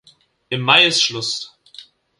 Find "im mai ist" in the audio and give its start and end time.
0.49-1.03